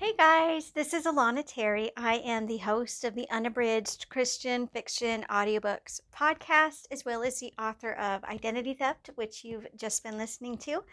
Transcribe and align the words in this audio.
Hey 0.00 0.14
guys, 0.16 0.70
this 0.70 0.94
is 0.94 1.04
Alana 1.04 1.44
Terry. 1.46 1.90
I 1.94 2.14
am 2.24 2.46
the 2.46 2.56
host 2.56 3.04
of 3.04 3.14
the 3.14 3.28
Unabridged 3.30 4.08
Christian 4.08 4.66
Fiction 4.66 5.26
Audiobooks 5.28 6.00
podcast, 6.10 6.86
as 6.90 7.04
well 7.04 7.22
as 7.22 7.38
the 7.38 7.52
author 7.58 7.92
of 7.92 8.24
Identity 8.24 8.72
Theft, 8.72 9.10
which 9.16 9.44
you've 9.44 9.66
just 9.76 10.02
been 10.02 10.16
listening 10.16 10.56
to. 10.56 10.84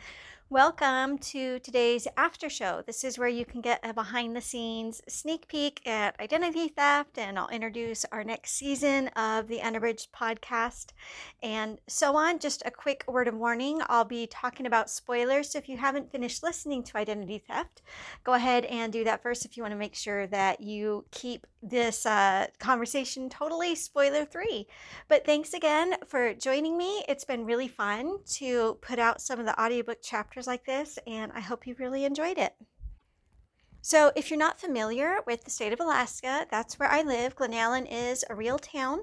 Welcome 0.50 1.18
to 1.18 1.60
today's 1.60 2.08
after 2.16 2.50
show. 2.50 2.82
This 2.88 3.04
is 3.04 3.20
where 3.20 3.28
you 3.28 3.44
can 3.44 3.60
get 3.60 3.82
a 3.84 3.94
behind 3.94 4.34
the 4.34 4.40
scenes 4.40 5.02
sneak 5.06 5.50
peek 5.50 5.86
at 5.86 6.18
identity 6.22 6.70
theft, 6.70 7.18
and 7.18 7.38
I'll 7.38 7.50
introduce 7.50 8.06
our 8.14 8.24
next 8.24 8.52
season 8.52 9.10
of 9.10 9.50
the 9.50 9.60
Unabridged 9.60 10.14
podcast 10.14 10.92
and 11.44 11.82
so 11.90 12.16
on. 12.16 12.40
Just 12.40 12.64
a 12.66 12.72
quick 12.72 13.04
word 13.10 13.28
of 13.28 13.36
warning 13.36 13.82
I'll 13.90 14.06
be 14.06 14.26
talking 14.26 14.66
about 14.66 14.90
spoilers. 14.90 15.52
So 15.52 15.58
if 15.58 15.68
you 15.68 15.76
haven't 15.76 16.14
finished 16.14 16.42
listening 16.44 16.82
to 16.84 16.98
identity 16.98 17.44
theft, 17.46 17.82
go 18.24 18.32
ahead 18.34 18.64
and 18.66 18.94
do 18.94 19.04
that 19.04 19.22
first 19.22 19.44
if 19.44 19.58
you 19.58 19.64
want 19.64 19.74
to 19.74 19.78
make 19.78 19.96
sure 19.96 20.28
that 20.28 20.62
you 20.62 21.04
keep 21.12 21.46
this 21.62 22.06
uh, 22.06 22.48
conversation 22.60 23.30
totally 23.30 23.76
spoiler 23.76 24.26
free. 24.26 24.68
But 25.10 25.26
thanks 25.26 25.54
again 25.54 25.96
for 26.08 26.34
joining 26.34 26.78
me. 26.78 27.04
It's 27.10 27.26
been 27.26 27.46
really 27.46 27.68
fun 27.68 28.20
to 28.36 28.78
put 28.82 29.00
out 29.00 29.22
some 29.22 29.40
of 29.40 29.46
the 29.46 29.60
audiobook 29.62 30.02
chapters 30.02 30.37
chapters 30.38 30.48
like 30.48 30.66
this, 30.66 31.00
and 31.08 31.32
I 31.34 31.40
hope 31.40 31.66
you 31.66 31.76
really 31.80 32.06
enjoyed 32.06 32.38
it. 32.38 32.54
So, 33.82 34.12
if 34.16 34.30
you're 34.30 34.38
not 34.38 34.60
familiar 34.60 35.18
with 35.26 35.44
the 35.44 35.50
state 35.50 35.74
of 35.74 35.80
Alaska, 35.80 36.46
that's 36.52 36.78
where 36.78 36.92
I 36.92 37.02
live. 37.02 37.36
Glennallen 37.36 37.88
is 37.90 38.24
a 38.30 38.36
real 38.36 38.60
town. 38.60 39.00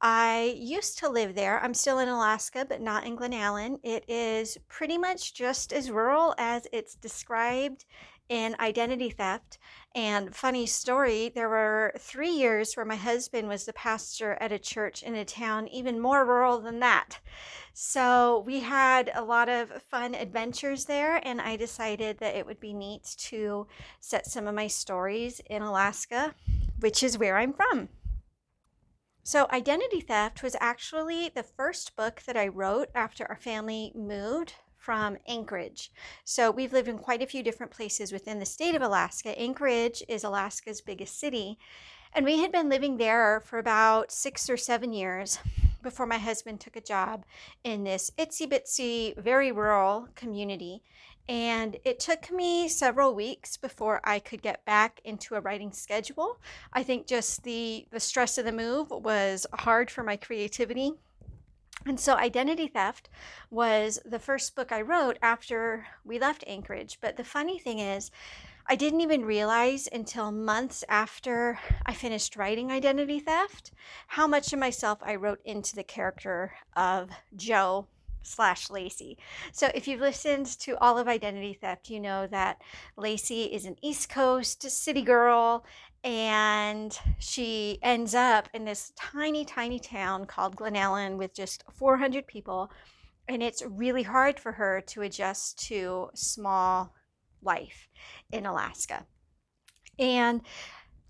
I 0.00 0.54
used 0.56 0.98
to 0.98 1.08
live 1.08 1.34
there. 1.34 1.58
I'm 1.60 1.74
still 1.74 1.98
in 1.98 2.08
Alaska, 2.08 2.64
but 2.68 2.80
not 2.80 3.04
in 3.04 3.16
Glennallen. 3.16 3.80
It 3.82 4.08
is 4.08 4.56
pretty 4.68 4.98
much 4.98 5.34
just 5.34 5.72
as 5.72 5.90
rural 5.90 6.34
as 6.38 6.68
it's 6.72 6.94
described 6.94 7.84
in 8.28 8.56
identity 8.60 9.10
theft. 9.10 9.58
And 9.94 10.34
funny 10.34 10.66
story, 10.66 11.30
there 11.34 11.48
were 11.48 11.92
three 11.98 12.30
years 12.30 12.74
where 12.74 12.86
my 12.86 12.96
husband 12.96 13.48
was 13.48 13.64
the 13.64 13.72
pastor 13.72 14.36
at 14.40 14.52
a 14.52 14.58
church 14.58 15.02
in 15.02 15.14
a 15.14 15.24
town 15.24 15.68
even 15.68 16.00
more 16.00 16.24
rural 16.24 16.60
than 16.60 16.80
that. 16.80 17.20
So 17.72 18.42
we 18.46 18.60
had 18.60 19.10
a 19.14 19.22
lot 19.22 19.48
of 19.48 19.82
fun 19.82 20.14
adventures 20.14 20.84
there, 20.84 21.20
and 21.26 21.40
I 21.40 21.56
decided 21.56 22.18
that 22.18 22.34
it 22.34 22.44
would 22.44 22.60
be 22.60 22.74
neat 22.74 23.14
to 23.18 23.66
set 24.00 24.26
some 24.26 24.46
of 24.46 24.54
my 24.54 24.66
stories 24.66 25.40
in 25.48 25.62
Alaska, 25.62 26.34
which 26.80 27.02
is 27.02 27.18
where 27.18 27.38
I'm 27.38 27.52
from. 27.52 27.88
So, 29.22 29.46
Identity 29.52 30.00
Theft 30.00 30.42
was 30.42 30.56
actually 30.58 31.28
the 31.28 31.42
first 31.42 31.94
book 31.96 32.22
that 32.26 32.36
I 32.36 32.48
wrote 32.48 32.88
after 32.94 33.26
our 33.26 33.36
family 33.36 33.92
moved 33.94 34.54
from 34.78 35.18
Anchorage. 35.26 35.90
So 36.24 36.50
we've 36.50 36.72
lived 36.72 36.88
in 36.88 36.98
quite 36.98 37.22
a 37.22 37.26
few 37.26 37.42
different 37.42 37.72
places 37.72 38.12
within 38.12 38.38
the 38.38 38.46
state 38.46 38.74
of 38.74 38.82
Alaska. 38.82 39.38
Anchorage 39.38 40.02
is 40.08 40.24
Alaska's 40.24 40.80
biggest 40.80 41.18
city. 41.18 41.58
And 42.14 42.24
we 42.24 42.38
had 42.38 42.52
been 42.52 42.68
living 42.68 42.96
there 42.96 43.40
for 43.40 43.58
about 43.58 44.10
six 44.10 44.48
or 44.48 44.56
seven 44.56 44.92
years 44.92 45.38
before 45.82 46.06
my 46.06 46.18
husband 46.18 46.60
took 46.60 46.76
a 46.76 46.80
job 46.80 47.24
in 47.64 47.84
this 47.84 48.10
itsy 48.18 48.50
bitsy, 48.50 49.16
very 49.18 49.52
rural 49.52 50.08
community. 50.14 50.82
And 51.28 51.76
it 51.84 52.00
took 52.00 52.30
me 52.30 52.68
several 52.68 53.14
weeks 53.14 53.58
before 53.58 54.00
I 54.02 54.18
could 54.18 54.40
get 54.40 54.64
back 54.64 55.00
into 55.04 55.34
a 55.34 55.40
writing 55.40 55.72
schedule. 55.72 56.40
I 56.72 56.82
think 56.82 57.06
just 57.06 57.42
the, 57.42 57.86
the 57.90 58.00
stress 58.00 58.38
of 58.38 58.46
the 58.46 58.52
move 58.52 58.90
was 58.90 59.46
hard 59.52 59.90
for 59.90 60.02
my 60.02 60.16
creativity 60.16 60.92
and 61.86 61.98
so, 61.98 62.14
Identity 62.14 62.66
Theft 62.66 63.08
was 63.50 64.00
the 64.04 64.18
first 64.18 64.54
book 64.54 64.72
I 64.72 64.80
wrote 64.80 65.18
after 65.22 65.86
we 66.04 66.18
left 66.18 66.44
Anchorage. 66.46 66.98
But 67.00 67.16
the 67.16 67.24
funny 67.24 67.58
thing 67.58 67.78
is, 67.78 68.10
I 68.66 68.76
didn't 68.76 69.00
even 69.00 69.24
realize 69.24 69.88
until 69.90 70.30
months 70.30 70.84
after 70.88 71.58
I 71.86 71.94
finished 71.94 72.36
writing 72.36 72.70
Identity 72.70 73.20
Theft 73.20 73.72
how 74.08 74.26
much 74.26 74.52
of 74.52 74.58
myself 74.58 74.98
I 75.02 75.14
wrote 75.14 75.40
into 75.44 75.74
the 75.74 75.84
character 75.84 76.52
of 76.76 77.10
Jo 77.34 77.86
slash 78.22 78.70
Lacey. 78.70 79.18
So 79.52 79.70
if 79.74 79.88
you've 79.88 80.00
listened 80.00 80.46
to 80.60 80.76
all 80.78 80.98
of 80.98 81.08
Identity 81.08 81.54
Theft, 81.54 81.90
you 81.90 82.00
know 82.00 82.26
that 82.28 82.60
Lacey 82.96 83.44
is 83.44 83.64
an 83.64 83.76
East 83.82 84.08
Coast 84.08 84.62
city 84.70 85.02
girl 85.02 85.64
and 86.04 86.98
she 87.18 87.78
ends 87.82 88.14
up 88.14 88.48
in 88.54 88.64
this 88.64 88.92
tiny, 88.96 89.44
tiny 89.44 89.80
town 89.80 90.26
called 90.26 90.56
Glennallen 90.56 91.16
with 91.16 91.34
just 91.34 91.64
400 91.72 92.26
people. 92.26 92.70
And 93.28 93.42
it's 93.42 93.62
really 93.62 94.04
hard 94.04 94.38
for 94.38 94.52
her 94.52 94.80
to 94.88 95.02
adjust 95.02 95.58
to 95.66 96.08
small 96.14 96.94
life 97.42 97.88
in 98.32 98.46
Alaska. 98.46 99.06
And 99.98 100.42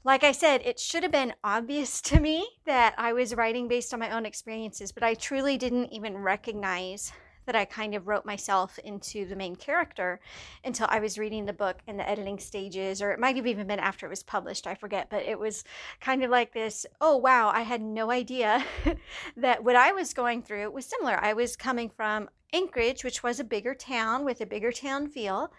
like 0.05 0.25
I 0.25 0.33
said, 0.33 0.63
it 0.65 0.79
should 0.79 1.03
have 1.03 1.13
been 1.13 1.35
obvious 1.43 2.01
to 2.03 2.21
me 2.21 2.49
that 2.67 2.95
I 2.99 3.13
was 3.13 3.35
writing 3.35 3.69
based 3.69 3.93
on 3.93 4.01
my 4.01 4.11
own 4.11 4.27
experiences, 4.27 4.93
but 4.93 5.03
I 5.03 5.15
truly 5.15 5.57
didn't 5.57 5.93
even 5.93 6.17
recognize 6.19 7.13
that 7.49 7.57
I 7.57 7.65
kind 7.65 7.95
of 7.95 8.07
wrote 8.07 8.27
myself 8.27 8.79
into 8.85 9.25
the 9.25 9.35
main 9.35 9.57
character 9.57 10.21
until 10.65 10.87
I 10.91 11.01
was 11.01 11.17
reading 11.17 11.47
the 11.47 11.55
book 11.55 11.79
in 11.87 11.97
the 11.97 12.07
editing 12.07 12.39
stages, 12.39 13.01
or 13.01 13.11
it 13.11 13.19
might 13.19 13.37
have 13.37 13.47
even 13.47 13.67
been 13.67 13.79
after 13.79 14.05
it 14.05 14.11
was 14.11 14.23
published, 14.23 14.67
I 14.67 14.75
forget. 14.75 15.09
But 15.09 15.23
it 15.23 15.39
was 15.39 15.65
kind 15.99 16.23
of 16.23 16.31
like 16.31 16.53
this 16.53 16.85
oh, 17.01 17.17
wow, 17.17 17.49
I 17.49 17.63
had 17.63 17.81
no 17.81 18.11
idea 18.11 18.63
that 19.39 19.65
what 19.65 19.77
I 19.77 19.93
was 19.93 20.13
going 20.13 20.43
through 20.43 20.71
was 20.73 20.85
similar. 20.85 21.19
I 21.25 21.33
was 21.33 21.57
coming 21.57 21.89
from 21.89 22.29
Anchorage, 22.53 23.03
which 23.03 23.23
was 23.23 23.41
a 23.41 23.45
bigger 23.45 23.75
town 23.75 24.27
with 24.27 24.43
a 24.43 24.47
bigger 24.47 24.71
town 24.71 25.09
feel. 25.09 25.51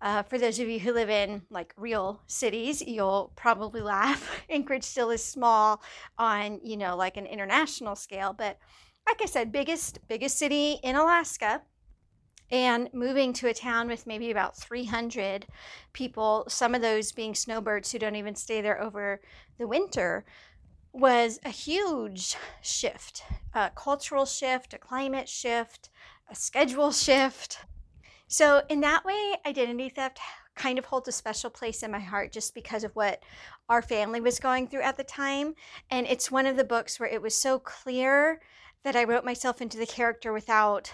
Uh, 0.00 0.22
for 0.22 0.38
those 0.38 0.58
of 0.58 0.68
you 0.68 0.78
who 0.78 0.94
live 0.94 1.10
in 1.10 1.42
like 1.50 1.74
real 1.76 2.22
cities, 2.26 2.80
you'll 2.80 3.32
probably 3.36 3.80
laugh. 3.82 4.42
Anchorage 4.48 4.84
still 4.84 5.10
is 5.10 5.22
small 5.22 5.82
on, 6.16 6.58
you 6.62 6.78
know, 6.78 6.96
like 6.96 7.18
an 7.18 7.26
international 7.26 7.96
scale, 7.96 8.32
but 8.32 8.58
like 9.06 9.20
I 9.22 9.26
said, 9.26 9.52
biggest 9.52 9.98
biggest 10.08 10.38
city 10.38 10.78
in 10.82 10.96
Alaska 10.96 11.62
and 12.50 12.88
moving 12.92 13.32
to 13.34 13.48
a 13.48 13.54
town 13.54 13.88
with 13.88 14.06
maybe 14.06 14.30
about 14.30 14.56
300 14.56 15.46
people, 15.92 16.44
some 16.48 16.74
of 16.74 16.82
those 16.82 17.12
being 17.12 17.34
snowbirds 17.34 17.90
who 17.90 17.98
don't 17.98 18.16
even 18.16 18.34
stay 18.34 18.60
there 18.60 18.80
over 18.80 19.20
the 19.58 19.66
winter, 19.66 20.24
was 20.92 21.40
a 21.44 21.50
huge 21.50 22.36
shift 22.62 23.24
a 23.54 23.70
cultural 23.74 24.26
shift, 24.26 24.74
a 24.74 24.78
climate 24.78 25.28
shift, 25.28 25.88
a 26.30 26.34
schedule 26.34 26.90
shift. 26.92 27.58
So, 28.26 28.62
in 28.68 28.80
that 28.80 29.04
way, 29.04 29.34
identity 29.46 29.88
theft 29.88 30.18
kind 30.56 30.78
of 30.78 30.86
holds 30.86 31.08
a 31.08 31.12
special 31.12 31.50
place 31.50 31.82
in 31.82 31.90
my 31.90 32.00
heart 32.00 32.32
just 32.32 32.54
because 32.54 32.84
of 32.84 32.94
what 32.96 33.22
our 33.68 33.82
family 33.82 34.20
was 34.20 34.40
going 34.40 34.66
through 34.66 34.82
at 34.82 34.96
the 34.96 35.04
time. 35.04 35.54
And 35.90 36.06
it's 36.06 36.30
one 36.30 36.46
of 36.46 36.56
the 36.56 36.64
books 36.64 36.98
where 36.98 37.08
it 37.08 37.22
was 37.22 37.36
so 37.36 37.58
clear 37.58 38.40
that 38.84 38.94
I 38.94 39.04
wrote 39.04 39.24
myself 39.24 39.60
into 39.60 39.78
the 39.78 39.86
character 39.86 40.32
without 40.32 40.92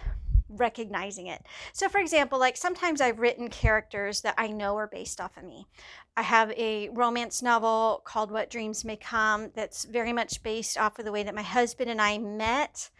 recognizing 0.48 1.26
it. 1.26 1.42
So, 1.72 1.88
for 1.88 1.98
example, 1.98 2.38
like 2.38 2.56
sometimes 2.56 3.00
I've 3.00 3.20
written 3.20 3.48
characters 3.48 4.22
that 4.22 4.34
I 4.36 4.48
know 4.48 4.76
are 4.76 4.86
based 4.86 5.20
off 5.20 5.36
of 5.36 5.44
me. 5.44 5.66
I 6.16 6.22
have 6.22 6.50
a 6.52 6.88
romance 6.90 7.42
novel 7.42 8.02
called 8.04 8.30
What 8.30 8.50
Dreams 8.50 8.84
May 8.84 8.96
Come 8.96 9.50
that's 9.54 9.84
very 9.84 10.12
much 10.12 10.42
based 10.42 10.76
off 10.76 10.98
of 10.98 11.04
the 11.04 11.12
way 11.12 11.22
that 11.22 11.34
my 11.34 11.42
husband 11.42 11.90
and 11.90 12.00
I 12.00 12.18
met 12.18 12.90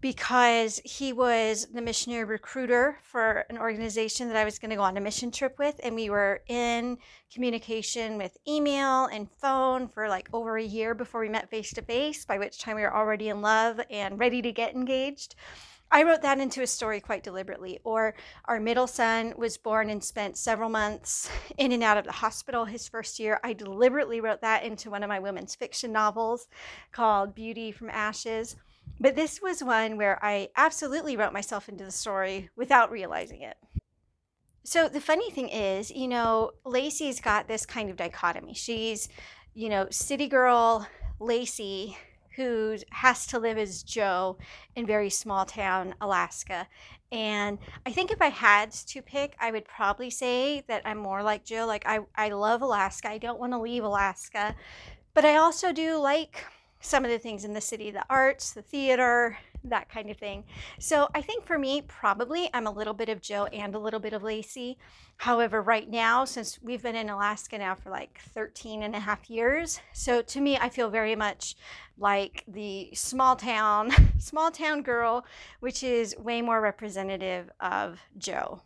because 0.00 0.80
he 0.84 1.12
was 1.12 1.66
the 1.72 1.82
missionary 1.82 2.24
recruiter 2.24 2.98
for 3.02 3.44
an 3.50 3.58
organization 3.58 4.28
that 4.28 4.36
I 4.36 4.44
was 4.44 4.58
going 4.58 4.70
to 4.70 4.76
go 4.76 4.82
on 4.82 4.96
a 4.96 5.00
mission 5.00 5.30
trip 5.30 5.58
with. 5.58 5.80
And 5.82 5.94
we 5.94 6.08
were 6.08 6.42
in 6.46 6.98
communication 7.32 8.16
with 8.16 8.36
email 8.46 9.06
and 9.06 9.30
phone 9.30 9.88
for 9.88 10.08
like 10.08 10.28
over 10.32 10.56
a 10.56 10.62
year 10.62 10.94
before 10.94 11.20
we 11.20 11.28
met 11.28 11.50
face 11.50 11.72
to 11.72 11.82
face, 11.82 12.24
by 12.24 12.38
which 12.38 12.60
time 12.60 12.76
we 12.76 12.82
were 12.82 12.94
already 12.94 13.28
in 13.28 13.42
love 13.42 13.80
and 13.90 14.18
ready 14.18 14.40
to 14.42 14.52
get 14.52 14.74
engaged. 14.74 15.34
I 15.90 16.02
wrote 16.02 16.20
that 16.20 16.38
into 16.38 16.62
a 16.62 16.66
story 16.66 17.00
quite 17.00 17.22
deliberately. 17.22 17.80
Or 17.82 18.14
our 18.44 18.60
middle 18.60 18.86
son 18.86 19.34
was 19.36 19.56
born 19.56 19.90
and 19.90 20.04
spent 20.04 20.36
several 20.36 20.68
months 20.68 21.30
in 21.58 21.72
and 21.72 21.82
out 21.82 21.96
of 21.96 22.04
the 22.04 22.12
hospital 22.12 22.66
his 22.66 22.86
first 22.86 23.18
year. 23.18 23.40
I 23.42 23.52
deliberately 23.52 24.20
wrote 24.20 24.42
that 24.42 24.64
into 24.64 24.90
one 24.90 25.02
of 25.02 25.08
my 25.08 25.18
women's 25.18 25.54
fiction 25.54 25.90
novels 25.90 26.46
called 26.92 27.34
Beauty 27.34 27.72
from 27.72 27.90
Ashes. 27.90 28.56
But 29.00 29.14
this 29.14 29.40
was 29.40 29.62
one 29.62 29.96
where 29.96 30.18
I 30.22 30.48
absolutely 30.56 31.16
wrote 31.16 31.32
myself 31.32 31.68
into 31.68 31.84
the 31.84 31.92
story 31.92 32.50
without 32.56 32.90
realizing 32.90 33.42
it. 33.42 33.56
So 34.64 34.88
the 34.88 35.00
funny 35.00 35.30
thing 35.30 35.48
is, 35.48 35.90
you 35.90 36.08
know, 36.08 36.50
Lacey's 36.64 37.20
got 37.20 37.48
this 37.48 37.64
kind 37.64 37.88
of 37.88 37.96
dichotomy. 37.96 38.54
She's, 38.54 39.08
you 39.54 39.68
know, 39.68 39.86
city 39.90 40.28
girl 40.28 40.86
Lacey 41.20 41.96
who 42.36 42.76
has 42.90 43.26
to 43.26 43.38
live 43.38 43.58
as 43.58 43.82
Jo 43.82 44.38
in 44.76 44.86
very 44.86 45.10
small 45.10 45.44
town 45.44 45.94
Alaska. 46.00 46.68
And 47.10 47.58
I 47.84 47.90
think 47.90 48.12
if 48.12 48.22
I 48.22 48.28
had 48.28 48.70
to 48.70 49.02
pick, 49.02 49.34
I 49.40 49.50
would 49.50 49.64
probably 49.64 50.10
say 50.10 50.62
that 50.68 50.82
I'm 50.84 50.98
more 50.98 51.22
like 51.22 51.44
Jo. 51.44 51.66
Like 51.66 51.84
I, 51.86 52.00
I 52.14 52.28
love 52.28 52.62
Alaska. 52.62 53.10
I 53.10 53.18
don't 53.18 53.40
want 53.40 53.54
to 53.54 53.58
leave 53.58 53.82
Alaska. 53.82 54.54
But 55.14 55.24
I 55.24 55.36
also 55.36 55.72
do 55.72 55.96
like 55.96 56.44
some 56.80 57.04
of 57.04 57.10
the 57.10 57.18
things 57.18 57.44
in 57.44 57.52
the 57.54 57.60
city 57.60 57.90
the 57.90 58.04
arts, 58.08 58.52
the 58.52 58.62
theater, 58.62 59.38
that 59.64 59.88
kind 59.88 60.10
of 60.10 60.16
thing. 60.16 60.44
So 60.78 61.08
I 61.14 61.20
think 61.20 61.44
for 61.44 61.58
me, 61.58 61.82
probably 61.82 62.48
I'm 62.54 62.66
a 62.66 62.70
little 62.70 62.94
bit 62.94 63.08
of 63.08 63.20
Jo 63.20 63.46
and 63.46 63.74
a 63.74 63.78
little 63.78 64.00
bit 64.00 64.12
of 64.12 64.22
Lacey. 64.22 64.78
However, 65.16 65.60
right 65.60 65.88
now, 65.88 66.24
since 66.24 66.60
we've 66.62 66.82
been 66.82 66.94
in 66.94 67.10
Alaska 67.10 67.58
now 67.58 67.74
for 67.74 67.90
like 67.90 68.20
13 68.34 68.82
and 68.82 68.94
a 68.94 69.00
half 69.00 69.28
years, 69.28 69.80
so 69.92 70.22
to 70.22 70.40
me, 70.40 70.56
I 70.56 70.68
feel 70.68 70.90
very 70.90 71.16
much 71.16 71.56
like 71.98 72.44
the 72.46 72.90
small 72.94 73.34
town, 73.34 73.90
small 74.18 74.50
town 74.50 74.82
girl, 74.82 75.26
which 75.60 75.82
is 75.82 76.16
way 76.16 76.40
more 76.40 76.60
representative 76.60 77.50
of 77.60 77.98
Jo. 78.16 78.62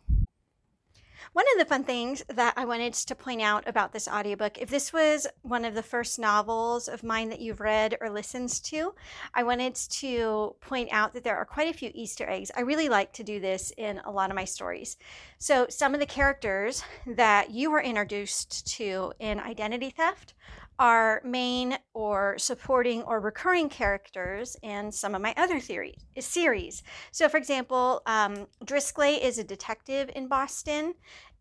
One 1.31 1.45
of 1.53 1.59
the 1.59 1.65
fun 1.65 1.83
things 1.85 2.23
that 2.27 2.53
I 2.57 2.65
wanted 2.65 2.93
to 2.93 3.15
point 3.15 3.41
out 3.41 3.67
about 3.67 3.93
this 3.93 4.07
audiobook, 4.07 4.57
if 4.57 4.69
this 4.69 4.91
was 4.91 5.25
one 5.41 5.63
of 5.63 5.73
the 5.73 5.81
first 5.81 6.19
novels 6.19 6.87
of 6.87 7.03
mine 7.03 7.29
that 7.29 7.39
you've 7.39 7.61
read 7.61 7.97
or 8.01 8.09
listened 8.09 8.49
to, 8.65 8.93
I 9.33 9.43
wanted 9.43 9.75
to 9.75 10.55
point 10.59 10.89
out 10.91 11.13
that 11.13 11.23
there 11.23 11.37
are 11.37 11.45
quite 11.45 11.73
a 11.73 11.77
few 11.77 11.91
Easter 11.93 12.29
eggs. 12.29 12.51
I 12.55 12.61
really 12.61 12.89
like 12.89 13.13
to 13.13 13.23
do 13.23 13.39
this 13.39 13.71
in 13.77 13.99
a 13.99 14.11
lot 14.11 14.29
of 14.29 14.35
my 14.35 14.45
stories. 14.45 14.97
So, 15.43 15.65
some 15.69 15.93
of 15.93 15.99
the 15.99 16.05
characters 16.05 16.85
that 17.05 17.51
you 17.51 17.69
were 17.69 17.81
introduced 17.81 18.65
to 18.77 19.11
in 19.19 19.41
Identity 19.41 19.89
Theft 19.89 20.35
are 20.79 21.21
main 21.25 21.77
or 21.93 22.35
supporting 22.37 23.03
or 23.03 23.19
recurring 23.19 23.67
characters 23.67 24.55
in 24.63 24.89
some 24.89 25.13
of 25.13 25.21
my 25.21 25.33
other 25.35 25.59
theories, 25.59 25.97
series. 26.17 26.81
So, 27.11 27.27
for 27.27 27.35
example, 27.35 28.03
um, 28.05 28.47
Drisklay 28.63 29.21
is 29.21 29.37
a 29.37 29.43
detective 29.43 30.09
in 30.15 30.29
Boston, 30.29 30.93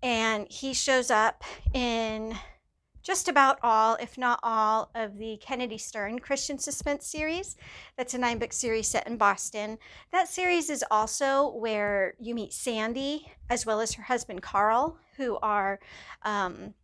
and 0.02 0.50
he 0.50 0.74
shows 0.74 1.12
up 1.12 1.44
in 1.72 2.36
just 3.02 3.28
about 3.28 3.58
all, 3.62 3.96
if 4.00 4.16
not 4.16 4.38
all, 4.42 4.90
of 4.94 5.18
the 5.18 5.38
Kennedy 5.40 5.78
Stern 5.78 6.18
Christian 6.18 6.58
Suspense 6.58 7.06
series. 7.06 7.56
That's 7.96 8.14
a 8.14 8.18
nine 8.18 8.38
book 8.38 8.52
series 8.52 8.88
set 8.88 9.06
in 9.06 9.16
Boston. 9.16 9.78
That 10.12 10.28
series 10.28 10.70
is 10.70 10.84
also 10.90 11.52
where 11.54 12.14
you 12.20 12.34
meet 12.34 12.52
Sandy 12.52 13.30
as 13.50 13.66
well 13.66 13.80
as 13.80 13.92
her 13.94 14.02
husband 14.02 14.42
Carl, 14.42 14.96
who 15.16 15.38
are. 15.42 15.80
Um, 16.22 16.74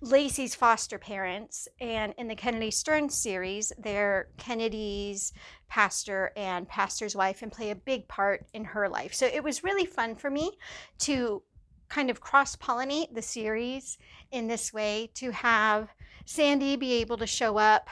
Lacey's 0.00 0.54
foster 0.54 0.98
parents, 0.98 1.66
and 1.80 2.14
in 2.18 2.28
the 2.28 2.36
Kennedy 2.36 2.70
Stern 2.70 3.08
series, 3.08 3.72
they're 3.78 4.28
Kennedy's 4.36 5.32
pastor 5.68 6.30
and 6.36 6.68
pastor's 6.68 7.16
wife 7.16 7.42
and 7.42 7.50
play 7.50 7.70
a 7.70 7.74
big 7.74 8.06
part 8.06 8.46
in 8.52 8.64
her 8.64 8.88
life. 8.88 9.12
So 9.12 9.26
it 9.26 9.42
was 9.42 9.64
really 9.64 9.86
fun 9.86 10.14
for 10.14 10.30
me 10.30 10.52
to 11.00 11.42
kind 11.88 12.10
of 12.10 12.20
cross 12.20 12.54
pollinate 12.54 13.14
the 13.14 13.22
series 13.22 13.98
in 14.30 14.48
this 14.48 14.72
way 14.72 15.10
to 15.14 15.30
have 15.30 15.88
Sandy 16.24 16.76
be 16.76 16.94
able 16.94 17.16
to 17.18 17.26
show 17.26 17.58
up 17.58 17.88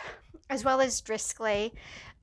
as 0.50 0.64
well 0.64 0.80
as 0.80 1.00
Drisklay. 1.00 1.72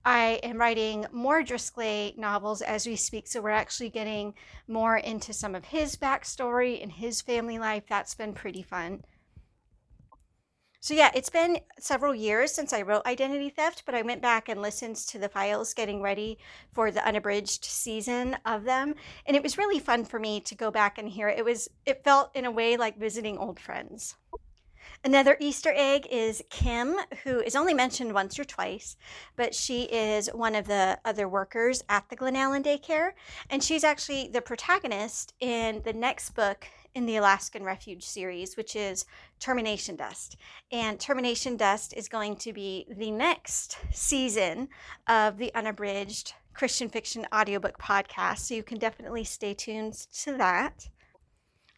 I 0.05 0.39
am 0.43 0.57
writing 0.57 1.05
more 1.11 1.43
Drisklay 1.43 2.17
novels 2.17 2.61
as 2.61 2.85
we 2.85 2.95
speak, 2.95 3.27
so 3.27 3.41
we're 3.41 3.51
actually 3.51 3.89
getting 3.89 4.33
more 4.67 4.97
into 4.97 5.31
some 5.33 5.55
of 5.55 5.65
his 5.65 5.95
backstory 5.95 6.81
and 6.81 6.91
his 6.91 7.21
family 7.21 7.57
life. 7.57 7.83
That's 7.87 8.13
been 8.13 8.33
pretty 8.33 8.63
fun. 8.63 9.03
So, 10.83 10.93
yeah, 10.93 11.11
it's 11.15 11.29
been 11.29 11.59
several 11.79 12.13
years 12.13 12.53
since 12.53 12.73
I 12.73 12.81
wrote 12.81 13.05
Identity 13.05 13.49
Theft, 13.49 13.83
but 13.85 13.95
I 13.95 14.01
went 14.01 14.21
back 14.21 14.49
and 14.49 14.61
listened 14.61 14.97
to 14.97 15.17
the 15.17 15.29
files 15.29 15.73
getting 15.73 16.01
ready 16.01 16.37
for 16.73 16.91
the 16.91 17.07
unabridged 17.07 17.63
season 17.63 18.35
of 18.45 18.65
them. 18.65 18.95
And 19.25 19.37
it 19.37 19.41
was 19.41 19.57
really 19.57 19.79
fun 19.79 20.03
for 20.03 20.19
me 20.19 20.41
to 20.41 20.55
go 20.55 20.71
back 20.71 20.97
and 20.97 21.07
hear 21.07 21.29
it. 21.29 21.45
Was, 21.45 21.69
it 21.85 22.03
felt 22.03 22.35
in 22.35 22.43
a 22.43 22.51
way 22.51 22.75
like 22.75 22.99
visiting 22.99 23.37
old 23.37 23.61
friends. 23.61 24.15
Another 25.05 25.37
Easter 25.39 25.71
egg 25.73 26.05
is 26.11 26.43
Kim, 26.49 26.97
who 27.23 27.39
is 27.39 27.55
only 27.55 27.73
mentioned 27.73 28.13
once 28.13 28.37
or 28.37 28.43
twice, 28.43 28.97
but 29.37 29.55
she 29.55 29.83
is 29.83 30.27
one 30.33 30.53
of 30.53 30.67
the 30.67 30.99
other 31.05 31.29
workers 31.29 31.81
at 31.87 32.09
the 32.09 32.17
Glennallen 32.17 32.61
daycare. 32.61 33.11
And 33.49 33.63
she's 33.63 33.85
actually 33.85 34.27
the 34.27 34.41
protagonist 34.41 35.33
in 35.39 35.81
the 35.85 35.93
next 35.93 36.31
book 36.31 36.67
in 36.95 37.05
the 37.05 37.17
Alaskan 37.17 37.63
Refuge 37.63 38.03
series, 38.03 38.55
which 38.55 38.75
is 38.75 39.05
Termination 39.39 39.95
Dust. 39.95 40.37
And 40.71 40.99
Termination 40.99 41.57
Dust 41.57 41.93
is 41.95 42.07
going 42.07 42.35
to 42.37 42.53
be 42.53 42.85
the 42.89 43.11
next 43.11 43.77
season 43.91 44.69
of 45.07 45.37
the 45.37 45.53
unabridged 45.55 46.33
Christian 46.53 46.89
fiction 46.89 47.25
audiobook 47.33 47.79
podcast. 47.79 48.39
So 48.39 48.53
you 48.53 48.63
can 48.63 48.77
definitely 48.77 49.23
stay 49.23 49.53
tuned 49.53 49.93
to 50.23 50.37
that. 50.37 50.89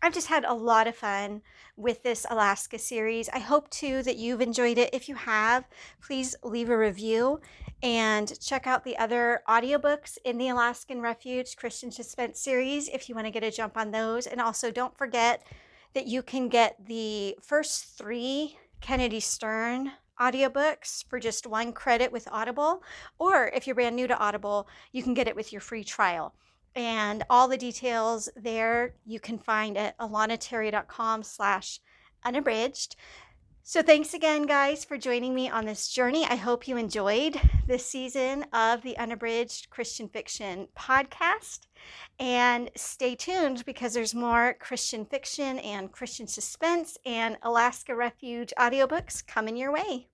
I've 0.02 0.14
just 0.14 0.28
had 0.28 0.46
a 0.46 0.54
lot 0.54 0.88
of 0.88 0.96
fun 0.96 1.42
with 1.78 2.04
this 2.04 2.26
Alaska 2.30 2.78
series. 2.78 3.30
I 3.30 3.40
hope 3.40 3.70
too 3.70 4.04
that 4.04 4.18
you've 4.18 4.42
enjoyed 4.42 4.78
it. 4.78 4.94
If 4.94 5.10
you 5.10 5.16
have, 5.16 5.66
please 6.02 6.36
leave 6.44 6.70
a 6.70 6.78
review 6.78 7.40
and 7.86 8.40
check 8.40 8.66
out 8.66 8.84
the 8.84 8.98
other 8.98 9.42
audiobooks 9.48 10.18
in 10.26 10.40
the 10.40 10.50
Alaskan 10.50 11.02
Refuge 11.02 11.56
Christian 11.56 11.92
Suspense 11.92 12.40
series 12.40 12.90
if 12.90 13.08
you 13.08 13.14
want 13.14 13.28
to 13.28 13.32
get 13.32 13.44
a 13.44 13.52
jump 13.52 13.78
on 13.78 13.92
those. 13.92 14.26
And 14.26 14.42
also, 14.42 14.72
don't 14.72 14.98
forget 14.98 15.46
that 15.94 16.08
you 16.08 16.24
can 16.24 16.50
get 16.50 16.84
the 16.84 17.38
first 17.44 17.96
three 17.96 18.58
Kennedy 18.82 19.20
Stern 19.20 19.92
audiobooks 20.20 21.06
for 21.08 21.20
just 21.20 21.46
one 21.46 21.72
credit 21.74 22.12
with 22.12 22.28
Audible. 22.32 22.82
Or 23.20 23.52
if 23.54 23.68
you're 23.68 23.76
brand 23.76 23.96
new 23.96 24.08
to 24.08 24.18
Audible, 24.18 24.68
you 24.92 25.04
can 25.04 25.14
get 25.14 25.28
it 25.28 25.36
with 25.36 25.52
your 25.52 25.62
free 25.62 25.84
trial. 25.84 26.34
And 26.74 27.24
all 27.30 27.48
the 27.48 27.56
details 27.56 28.30
there 28.36 28.96
you 29.06 29.20
can 29.20 29.38
find 29.38 29.78
at 29.78 29.96
alanaterry.com 30.00 31.22
slash 31.22 31.80
unabridged. 32.24 32.96
So, 33.68 33.82
thanks 33.82 34.14
again, 34.14 34.44
guys, 34.44 34.86
for 34.86 34.96
joining 34.96 35.34
me 35.34 35.50
on 35.50 35.66
this 35.66 35.88
journey. 35.88 36.24
I 36.24 36.36
hope 36.36 36.68
you 36.68 36.78
enjoyed 36.78 37.42
this 37.66 37.84
season 37.84 38.46
of 38.54 38.84
the 38.84 38.96
Unabridged 38.96 39.72
Christian 39.72 40.08
Fiction 40.08 40.68
podcast. 40.78 41.62
And 42.20 42.70
stay 42.76 43.16
tuned 43.16 43.66
because 43.66 43.96
there's 43.96 44.14
more 44.14 44.56
Christian 44.60 45.04
fiction 45.04 45.58
and 45.58 45.92
Christian 45.92 46.28
suspense 46.28 47.00
and 47.08 47.38
Alaska 47.42 47.96
Refuge 47.96 48.54
audiobooks 48.56 49.26
coming 49.26 49.58
your 49.58 49.72
way. 49.74 50.10